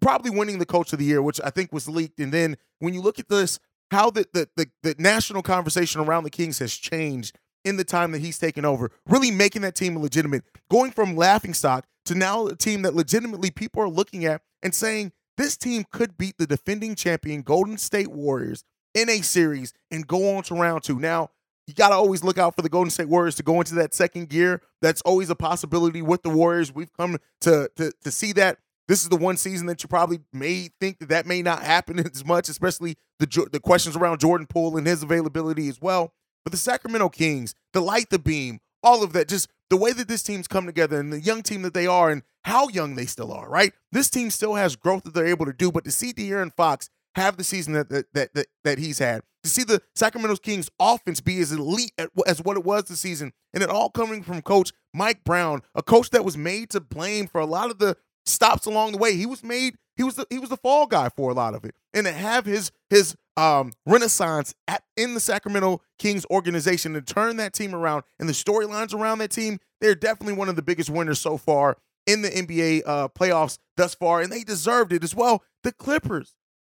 Probably 0.00 0.30
winning 0.30 0.58
the 0.58 0.66
Coach 0.66 0.92
of 0.92 0.98
the 0.98 1.06
Year, 1.06 1.22
which 1.22 1.40
I 1.42 1.50
think 1.50 1.72
was 1.72 1.88
leaked. 1.88 2.20
And 2.20 2.32
then 2.32 2.56
when 2.80 2.92
you 2.92 3.00
look 3.00 3.18
at 3.18 3.28
this, 3.28 3.58
how 3.90 4.10
the 4.10 4.26
the, 4.32 4.48
the, 4.56 4.66
the 4.82 4.94
national 4.98 5.42
conversation 5.42 6.00
around 6.00 6.24
the 6.24 6.30
Kings 6.30 6.58
has 6.58 6.74
changed 6.74 7.38
in 7.64 7.78
the 7.78 7.84
time 7.84 8.12
that 8.12 8.20
he's 8.20 8.38
taken 8.38 8.64
over, 8.64 8.90
really 9.06 9.30
making 9.30 9.62
that 9.62 9.74
team 9.74 9.98
legitimate, 9.98 10.44
going 10.70 10.90
from 10.90 11.16
laughing 11.16 11.54
stock 11.54 11.86
to 12.04 12.14
now 12.14 12.46
a 12.46 12.54
team 12.54 12.82
that 12.82 12.94
legitimately 12.94 13.50
people 13.50 13.82
are 13.82 13.88
looking 13.88 14.26
at 14.26 14.42
and 14.62 14.74
saying 14.74 15.12
this 15.38 15.56
team 15.56 15.84
could 15.90 16.18
beat 16.18 16.36
the 16.38 16.46
defending 16.46 16.94
champion 16.94 17.40
Golden 17.42 17.78
State 17.78 18.10
Warriors 18.10 18.64
in 18.94 19.08
a 19.08 19.22
series 19.22 19.72
and 19.90 20.06
go 20.06 20.36
on 20.36 20.42
to 20.44 20.54
round 20.54 20.82
two. 20.82 20.98
Now, 20.98 21.30
you 21.66 21.74
got 21.74 21.88
to 21.88 21.94
always 21.94 22.22
look 22.22 22.38
out 22.38 22.54
for 22.54 22.62
the 22.62 22.68
Golden 22.68 22.90
State 22.90 23.08
Warriors 23.08 23.36
to 23.36 23.42
go 23.42 23.58
into 23.60 23.74
that 23.76 23.94
second 23.94 24.28
gear. 24.28 24.62
That's 24.82 25.00
always 25.02 25.30
a 25.30 25.34
possibility 25.34 26.02
with 26.02 26.22
the 26.22 26.30
Warriors. 26.30 26.74
We've 26.74 26.92
come 26.92 27.18
to, 27.42 27.70
to, 27.76 27.92
to 28.02 28.10
see 28.10 28.32
that. 28.32 28.58
This 28.86 29.02
is 29.02 29.08
the 29.08 29.16
one 29.16 29.38
season 29.38 29.66
that 29.68 29.82
you 29.82 29.88
probably 29.88 30.20
may 30.32 30.68
think 30.78 30.98
that 30.98 31.08
that 31.08 31.26
may 31.26 31.40
not 31.40 31.62
happen 31.62 31.98
as 32.14 32.24
much, 32.24 32.48
especially 32.48 32.96
the 33.18 33.48
the 33.50 33.60
questions 33.60 33.96
around 33.96 34.20
Jordan 34.20 34.46
Poole 34.46 34.76
and 34.76 34.86
his 34.86 35.02
availability 35.02 35.68
as 35.68 35.80
well. 35.80 36.12
But 36.44 36.50
the 36.50 36.58
Sacramento 36.58 37.08
Kings, 37.08 37.54
the 37.72 37.80
light 37.80 38.10
the 38.10 38.18
beam, 38.18 38.60
all 38.82 39.02
of 39.02 39.14
that, 39.14 39.28
just 39.28 39.48
the 39.70 39.78
way 39.78 39.92
that 39.92 40.08
this 40.08 40.22
team's 40.22 40.46
come 40.46 40.66
together 40.66 41.00
and 41.00 41.10
the 41.10 41.20
young 41.20 41.42
team 41.42 41.62
that 41.62 41.72
they 41.72 41.86
are 41.86 42.10
and 42.10 42.22
how 42.44 42.68
young 42.68 42.94
they 42.94 43.06
still 43.06 43.32
are, 43.32 43.48
right? 43.48 43.72
This 43.90 44.10
team 44.10 44.30
still 44.30 44.54
has 44.54 44.76
growth 44.76 45.04
that 45.04 45.14
they're 45.14 45.26
able 45.26 45.46
to 45.46 45.54
do, 45.54 45.72
but 45.72 45.84
to 45.84 45.90
see 45.90 46.12
De'Aaron 46.12 46.52
Fox 46.54 46.90
have 47.14 47.36
the 47.36 47.44
season 47.44 47.72
that 47.74 47.88
that 47.88 48.34
that, 48.34 48.46
that 48.64 48.78
he's 48.78 48.98
had, 48.98 49.22
to 49.42 49.50
see 49.50 49.64
the 49.64 49.82
Sacramento 49.94 50.36
Kings 50.36 50.70
offense 50.80 51.20
be 51.20 51.40
as 51.40 51.52
elite 51.52 51.92
as 52.26 52.42
what 52.42 52.56
it 52.56 52.64
was 52.64 52.84
this 52.84 53.00
season, 53.00 53.32
and 53.52 53.62
it 53.62 53.70
all 53.70 53.90
coming 53.90 54.22
from 54.22 54.42
Coach 54.42 54.72
Mike 54.92 55.24
Brown, 55.24 55.62
a 55.74 55.82
coach 55.82 56.10
that 56.10 56.24
was 56.24 56.36
made 56.36 56.70
to 56.70 56.80
blame 56.80 57.26
for 57.26 57.40
a 57.40 57.46
lot 57.46 57.70
of 57.70 57.78
the 57.78 57.96
stops 58.26 58.66
along 58.66 58.92
the 58.92 58.98
way. 58.98 59.16
He 59.16 59.26
was 59.26 59.42
made 59.42 59.76
he 59.96 60.02
was 60.02 60.16
the 60.16 60.26
he 60.30 60.38
was 60.38 60.50
the 60.50 60.56
fall 60.56 60.86
guy 60.86 61.08
for 61.08 61.30
a 61.30 61.34
lot 61.34 61.54
of 61.54 61.64
it, 61.64 61.74
and 61.92 62.06
to 62.06 62.12
have 62.12 62.46
his 62.46 62.72
his 62.90 63.16
um, 63.36 63.72
renaissance 63.86 64.54
at 64.68 64.82
in 64.96 65.14
the 65.14 65.20
Sacramento 65.20 65.82
Kings 65.98 66.24
organization 66.30 66.94
to 66.94 67.02
turn 67.02 67.36
that 67.36 67.52
team 67.52 67.74
around 67.74 68.04
and 68.18 68.28
the 68.28 68.32
storylines 68.32 68.94
around 68.94 69.18
that 69.18 69.30
team, 69.30 69.58
they're 69.80 69.94
definitely 69.94 70.34
one 70.34 70.48
of 70.48 70.56
the 70.56 70.62
biggest 70.62 70.90
winners 70.90 71.20
so 71.20 71.36
far 71.36 71.76
in 72.06 72.22
the 72.22 72.28
NBA 72.28 72.82
uh, 72.86 73.08
playoffs 73.08 73.58
thus 73.76 73.94
far, 73.94 74.20
and 74.20 74.30
they 74.30 74.42
deserved 74.42 74.92
it 74.92 75.02
as 75.04 75.14
well. 75.14 75.42
The 75.62 75.72
Clippers, 75.72 76.34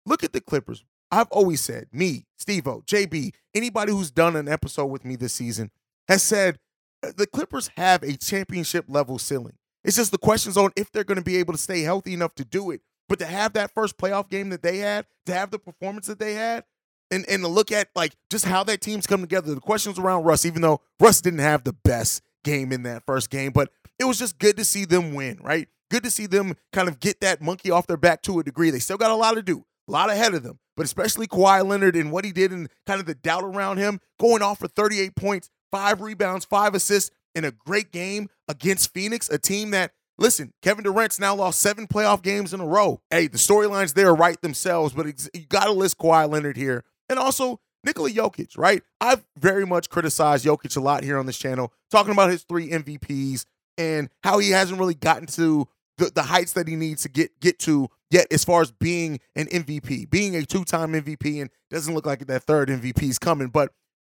look 0.10 0.24
at 0.24 0.34
the 0.34 0.42
Clippers. 0.42 0.84
I've 1.12 1.30
always 1.32 1.62
said, 1.62 1.88
me, 1.92 2.26
Steve-O, 2.38 2.82
JB, 2.82 3.34
anybody 3.56 3.92
who's 3.92 4.12
done 4.12 4.36
an 4.36 4.48
episode 4.48 4.88
with 4.88 5.06
me 5.06 5.16
this 5.16 5.34
season 5.34 5.72
has 6.08 6.22
said 6.22 6.60
uh, 7.02 7.12
the 7.16 7.28
Clippers 7.28 7.70
have 7.78 8.04
a 8.04 8.18
championship 8.18 8.86
level 8.88 9.18
ceiling. 9.18 9.56
It's 9.84 9.96
just 9.96 10.12
the 10.12 10.18
questions 10.18 10.58
on 10.58 10.72
if 10.76 10.92
they're 10.92 11.04
going 11.04 11.18
to 11.18 11.24
be 11.24 11.38
able 11.38 11.54
to 11.54 11.60
stay 11.60 11.82
healthy 11.82 12.14
enough 12.14 12.36
to 12.36 12.46
do 12.46 12.72
it. 12.72 12.82
But 13.08 13.20
to 13.20 13.26
have 13.26 13.54
that 13.54 13.74
first 13.74 13.98
playoff 13.98 14.30
game 14.30 14.50
that 14.50 14.62
they 14.62 14.80
had, 14.80 15.06
to 15.26 15.34
have 15.34 15.50
the 15.52 15.58
performance 15.58 16.08
that 16.08 16.20
they 16.20 16.34
had, 16.34 16.64
and, 17.12 17.26
and 17.28 17.42
to 17.42 17.48
look 17.48 17.72
at 17.72 17.90
like 17.96 18.16
just 18.30 18.46
how 18.46 18.64
that 18.66 18.82
team's 18.82 19.08
come 19.08 19.22
together, 19.22 19.54
the 19.56 19.62
questions 19.62 19.98
around 19.98 20.26
Russ, 20.26 20.46
even 20.46 20.62
though 20.62 20.82
Russ 21.00 21.22
didn't 21.22 21.40
have 21.40 21.64
the 21.64 21.74
best 21.74 22.22
game 22.44 22.72
in 22.72 22.84
that 22.84 23.04
first 23.06 23.30
game, 23.30 23.52
but 23.52 23.72
it 23.98 24.04
was 24.04 24.20
just 24.20 24.38
good 24.38 24.58
to 24.58 24.66
see 24.66 24.86
them 24.86 25.14
win, 25.14 25.40
right? 25.42 25.68
Good 25.90 26.04
to 26.04 26.12
see 26.12 26.28
them 26.28 26.56
kind 26.72 26.88
of 26.88 27.00
get 27.00 27.22
that 27.22 27.42
monkey 27.42 27.72
off 27.72 27.88
their 27.88 27.98
back 27.98 28.22
to 28.24 28.40
a 28.40 28.44
degree. 28.44 28.70
They 28.70 28.80
still 28.80 28.98
got 28.98 29.12
a 29.12 29.16
lot 29.16 29.34
to 29.34 29.42
do, 29.42 29.66
a 29.90 29.92
lot 29.92 30.10
ahead 30.10 30.34
of 30.34 30.44
them. 30.44 30.60
but 30.78 30.86
especially 30.86 31.28
Kawhi 31.28 31.66
Leonard 31.66 31.98
and 31.98 32.10
what 32.10 32.24
he 32.24 32.32
did 32.32 32.52
and 32.54 32.70
kind 32.88 33.02
of 33.02 33.06
the 33.06 33.16
doubt 33.16 33.44
around 33.44 33.78
him, 33.78 34.00
going 34.18 34.42
off 34.42 34.60
for 34.60 34.70
38 34.70 35.16
points, 35.16 35.50
five 35.72 36.00
rebounds, 36.00 36.46
five 36.46 36.74
assists 36.74 37.12
in 37.36 37.44
a 37.44 37.52
great 37.52 37.92
game 37.92 38.30
against 38.48 38.94
Phoenix, 38.94 39.30
a 39.30 39.38
team 39.38 39.72
that 39.72 39.92
Listen, 40.18 40.52
Kevin 40.62 40.84
Durant's 40.84 41.18
now 41.18 41.34
lost 41.34 41.62
seven 41.62 41.88
playoff 41.88 42.22
games 42.22 42.54
in 42.54 42.60
a 42.60 42.66
row. 42.66 43.00
Hey, 43.10 43.28
the 43.28 43.38
storylines 43.38 43.94
there 43.94 44.14
right 44.14 44.40
themselves, 44.42 44.94
but 44.94 45.06
you 45.34 45.46
got 45.48 45.64
to 45.66 45.72
list 45.72 45.98
Kawhi 45.98 46.30
Leonard 46.30 46.58
here. 46.58 46.84
And 47.08 47.18
also 47.18 47.62
Nikola 47.86 48.10
Jokic, 48.10 48.58
right? 48.58 48.84
I've 49.00 49.24
very 49.38 49.66
much 49.66 49.90
criticized 49.90 50.46
Jokic 50.46 50.76
a 50.76 50.82
lot 50.82 51.06
here 51.06 51.18
on 51.18 51.26
this 51.26 51.38
channel, 51.38 51.72
talking 51.90 52.12
about 52.12 52.32
his 52.32 52.44
three 52.44 52.70
MVPs 52.70 53.46
and 53.78 54.10
how 54.22 54.40
he 54.40 54.50
hasn't 54.50 54.78
really 54.78 54.94
gotten 54.94 55.26
to 55.28 55.70
the, 55.98 56.12
the 56.14 56.24
heights 56.24 56.52
that 56.52 56.68
he 56.68 56.76
needs 56.76 57.04
to 57.04 57.10
get 57.10 57.40
get 57.40 57.58
to 57.60 57.90
yet 58.10 58.28
as 58.32 58.44
far 58.44 58.62
as 58.62 58.72
being 58.72 59.20
an 59.36 59.48
MVP, 59.48 60.10
being 60.10 60.36
a 60.36 60.46
two-time 60.46 60.94
MVP, 60.94 61.42
and 61.42 61.50
doesn't 61.70 61.94
look 61.94 62.06
like 62.06 62.26
that 62.28 62.44
third 62.44 62.70
MVP 62.70 63.04
is 63.04 63.20
coming, 63.20 63.48
but 63.48 63.72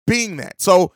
being 0.08 0.38
that. 0.38 0.62
So, 0.62 0.94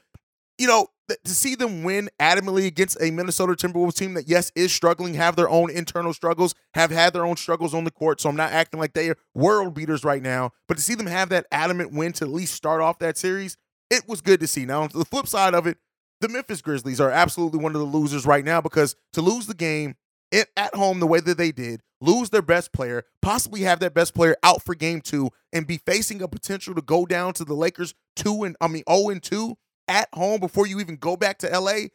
you 0.58 0.68
know, 0.68 0.88
to 1.10 1.32
see 1.32 1.56
them 1.56 1.84
win 1.84 2.10
adamantly 2.20 2.68
against 2.68 3.01
a 3.01 3.10
Minnesota 3.10 3.53
Timberwolves 3.53 3.96
team 3.96 4.13
that, 4.13 4.27
yes, 4.27 4.51
is 4.56 4.72
struggling, 4.72 5.15
have 5.15 5.36
their 5.36 5.50
own 5.50 5.72
internal 5.72 6.13
struggles, 6.13 6.53
have 6.75 6.91
had 6.91 7.13
their 7.13 7.25
own 7.25 7.36
struggles 7.36 7.74
on 7.74 7.84
the 7.84 7.91
court. 7.91 8.22
So 8.22 8.29
I'm 8.29 8.36
not 8.36 8.51
acting 8.51 8.79
like 8.79 8.94
they 8.94 9.10
are 9.10 9.15
world 9.34 9.74
beaters 9.74 10.03
right 10.03 10.22
now. 10.22 10.51
But 10.68 10.77
to 10.77 10.84
see 10.84 10.96
them 10.96 11.08
have 11.08 11.29
that 11.29 11.48
adamant 11.51 11.94
win 11.94 12.13
to 12.13 12.25
at 12.25 12.32
least 12.32 12.53
start 12.53 12.82
off 12.82 13.00
that 13.00 13.18
series, 13.18 13.58
it 13.89 14.08
was 14.08 14.22
good 14.22 14.39
to 14.41 14.48
see. 14.48 14.65
Now, 14.65 14.84
on 14.84 14.89
the 14.94 15.06
flip 15.06 15.27
side 15.27 15.56
of 15.56 15.65
it, 15.65 15.77
the 16.22 16.29
Memphis 16.29 16.62
Grizzlies 16.62 17.01
are 17.01 17.10
absolutely 17.10 17.60
one 17.60 17.74
of 17.74 17.79
the 17.79 17.88
losers 17.88 18.25
right 18.25 18.44
now 18.46 18.62
because 18.62 18.96
to 19.13 19.22
lose 19.22 19.48
the 19.48 19.53
game 19.53 19.96
at 20.31 20.75
home 20.75 21.00
the 21.00 21.07
way 21.07 21.19
that 21.19 21.38
they 21.38 21.51
did, 21.51 21.81
lose 22.01 22.29
their 22.29 22.41
best 22.41 22.71
player, 22.71 23.03
possibly 23.21 23.62
have 23.62 23.79
that 23.79 23.93
best 23.93 24.13
player 24.13 24.36
out 24.43 24.63
for 24.63 24.75
game 24.75 25.01
two, 25.01 25.29
and 25.51 25.67
be 25.67 25.77
facing 25.77 26.21
a 26.21 26.27
potential 26.27 26.75
to 26.75 26.81
go 26.81 27.05
down 27.05 27.33
to 27.33 27.45
the 27.45 27.53
Lakers 27.53 27.93
two 28.15 28.43
and 28.43 28.55
I 28.62 28.67
mean 28.67 28.83
0 28.89 29.09
and 29.09 29.24
2 29.24 29.55
at 29.88 30.07
home 30.13 30.39
before 30.39 30.67
you 30.67 30.79
even 30.79 30.95
go 30.98 31.17
back 31.17 31.39
to 31.39 31.59
LA, 31.59 31.88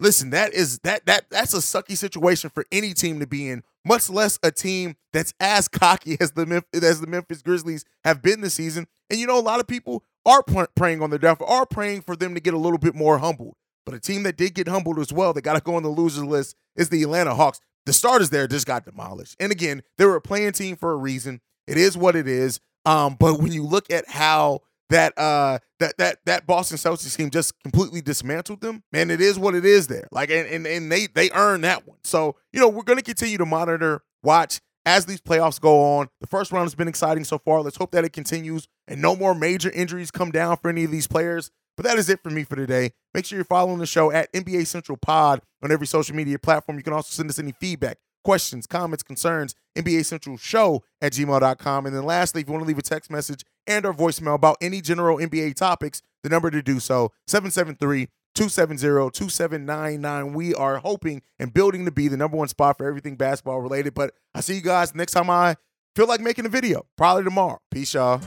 listen, 0.00 0.30
that 0.30 0.52
is 0.52 0.80
that 0.80 1.06
that 1.06 1.30
that's 1.30 1.54
a 1.54 1.58
sucky 1.58 1.96
situation 1.96 2.50
for 2.50 2.66
any 2.72 2.92
team 2.92 3.20
to 3.20 3.26
be 3.26 3.48
in, 3.48 3.62
much 3.84 4.10
less 4.10 4.38
a 4.42 4.50
team 4.50 4.96
that's 5.12 5.32
as 5.40 5.68
cocky 5.68 6.16
as 6.20 6.32
the 6.32 6.64
as 6.74 7.00
the 7.00 7.06
Memphis 7.06 7.42
Grizzlies 7.42 7.84
have 8.04 8.22
been 8.22 8.40
this 8.40 8.54
season. 8.54 8.86
And 9.08 9.18
you 9.18 9.26
know, 9.26 9.38
a 9.38 9.40
lot 9.40 9.60
of 9.60 9.66
people 9.66 10.04
are 10.26 10.42
praying 10.74 11.02
on 11.02 11.10
their 11.10 11.18
downfall, 11.18 11.48
are 11.48 11.66
praying 11.66 12.02
for 12.02 12.16
them 12.16 12.34
to 12.34 12.40
get 12.40 12.54
a 12.54 12.58
little 12.58 12.78
bit 12.78 12.94
more 12.94 13.18
humbled. 13.18 13.54
But 13.84 13.94
a 13.94 14.00
team 14.00 14.24
that 14.24 14.36
did 14.36 14.54
get 14.54 14.66
humbled 14.66 14.98
as 14.98 15.12
well, 15.12 15.32
that 15.32 15.42
got 15.42 15.54
to 15.54 15.60
go 15.60 15.76
on 15.76 15.84
the 15.84 15.88
losers 15.88 16.24
list, 16.24 16.56
is 16.74 16.88
the 16.88 17.04
Atlanta 17.04 17.34
Hawks. 17.36 17.60
The 17.86 17.92
starters 17.92 18.30
there 18.30 18.46
just 18.46 18.66
got 18.66 18.84
demolished. 18.84 19.36
And 19.40 19.50
again, 19.50 19.82
they 19.96 20.04
were 20.04 20.16
a 20.16 20.20
play-in 20.20 20.52
team 20.52 20.76
for 20.76 20.92
a 20.92 20.96
reason. 20.96 21.40
It 21.66 21.78
is 21.78 21.96
what 21.96 22.14
it 22.16 22.28
is. 22.28 22.60
Um, 22.84 23.16
but 23.18 23.40
when 23.40 23.52
you 23.52 23.64
look 23.64 23.90
at 23.90 24.08
how 24.08 24.60
that 24.90 25.16
uh 25.18 25.58
that 25.80 25.96
that 25.98 26.18
that 26.26 26.46
Boston 26.46 26.78
Celtics 26.78 27.16
team 27.16 27.30
just 27.30 27.60
completely 27.62 28.00
dismantled 28.00 28.60
them. 28.60 28.82
Man, 28.92 29.10
it 29.10 29.20
is 29.20 29.38
what 29.38 29.54
it 29.54 29.64
is 29.64 29.88
there. 29.88 30.08
Like 30.12 30.30
and 30.30 30.46
and, 30.46 30.66
and 30.66 30.90
they 30.90 31.06
they 31.08 31.30
earned 31.32 31.64
that 31.64 31.86
one. 31.86 31.98
So, 32.04 32.36
you 32.52 32.60
know, 32.60 32.68
we're 32.68 32.82
gonna 32.82 33.02
continue 33.02 33.38
to 33.38 33.46
monitor, 33.46 34.02
watch 34.22 34.60
as 34.86 35.04
these 35.04 35.20
playoffs 35.20 35.60
go 35.60 35.98
on. 35.98 36.08
The 36.20 36.26
first 36.26 36.52
round 36.52 36.64
has 36.64 36.74
been 36.74 36.88
exciting 36.88 37.24
so 37.24 37.38
far. 37.38 37.60
Let's 37.60 37.76
hope 37.76 37.90
that 37.90 38.04
it 38.04 38.12
continues 38.12 38.68
and 38.88 39.02
no 39.02 39.14
more 39.16 39.34
major 39.34 39.70
injuries 39.70 40.10
come 40.10 40.30
down 40.30 40.56
for 40.56 40.70
any 40.70 40.84
of 40.84 40.90
these 40.90 41.08
players. 41.08 41.50
But 41.76 41.84
that 41.84 41.98
is 41.98 42.08
it 42.08 42.22
for 42.22 42.30
me 42.30 42.44
for 42.44 42.56
today. 42.56 42.92
Make 43.12 43.26
sure 43.26 43.36
you're 43.36 43.44
following 43.44 43.78
the 43.78 43.86
show 43.86 44.10
at 44.10 44.32
NBA 44.32 44.66
Central 44.66 44.96
Pod 44.96 45.42
on 45.62 45.70
every 45.70 45.86
social 45.86 46.16
media 46.16 46.38
platform. 46.38 46.78
You 46.78 46.84
can 46.84 46.94
also 46.94 47.10
send 47.10 47.28
us 47.28 47.38
any 47.38 47.52
feedback 47.60 47.98
questions, 48.24 48.66
comments, 48.66 49.04
concerns, 49.04 49.54
NBA 49.76 50.04
Central 50.04 50.36
Show 50.36 50.82
at 51.00 51.12
gmail.com. 51.12 51.86
And 51.86 51.94
then 51.94 52.04
lastly, 52.04 52.40
if 52.40 52.48
you 52.48 52.52
want 52.52 52.64
to 52.64 52.66
leave 52.66 52.78
a 52.78 52.82
text 52.82 53.10
message 53.10 53.44
and 53.68 53.86
or 53.86 53.92
voicemail 53.92 54.34
about 54.34 54.56
any 54.60 54.80
general 54.80 55.18
NBA 55.18 55.54
topics, 55.54 56.02
the 56.24 56.28
number 56.28 56.50
to 56.50 56.60
do 56.60 56.80
so, 56.80 57.12
773 57.28 58.08
270 58.36 59.10
2799. 59.10 60.34
We 60.34 60.54
are 60.54 60.76
hoping 60.76 61.22
and 61.38 61.54
building 61.54 61.86
to 61.86 61.90
be 61.90 62.08
the 62.08 62.18
number 62.18 62.36
one 62.36 62.48
spot 62.48 62.76
for 62.76 62.86
everything 62.86 63.16
basketball 63.16 63.60
related. 63.60 63.94
But 63.94 64.12
I 64.34 64.40
see 64.40 64.54
you 64.54 64.60
guys 64.60 64.94
next 64.94 65.12
time 65.12 65.30
I 65.30 65.56
feel 65.94 66.06
like 66.06 66.20
making 66.20 66.44
a 66.44 66.50
video, 66.50 66.84
probably 66.96 67.24
tomorrow. 67.24 67.60
Peace, 67.70 67.94
y'all. 67.94 68.18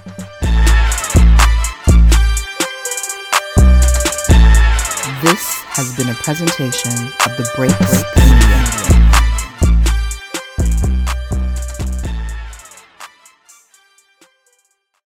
This 5.21 5.43
has 5.67 5.95
been 5.95 6.09
a 6.09 6.15
presentation 6.15 6.91
of 6.91 7.37
the 7.37 7.47
Break 7.55 7.77
Break 7.77 8.05
Media. 8.15 8.88